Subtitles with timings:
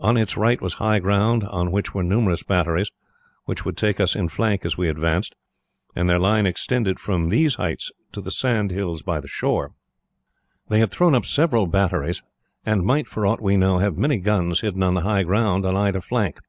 [0.00, 2.90] On its right was high ground, on which were numerous batteries,
[3.44, 5.36] which would take us in flank as we advanced,
[5.94, 9.76] and their line extended from these heights to the sand hills by the shore.
[10.68, 12.20] "They had thrown up several batteries,
[12.66, 15.76] and might, for aught we knew, have many guns hidden on the high ground on
[15.76, 16.40] either flank.